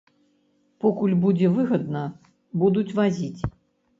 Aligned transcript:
Покуль 0.85 1.13
будзе 1.25 1.51
выгадна, 1.57 2.03
будуць 2.63 2.87
вазіць. 3.01 3.41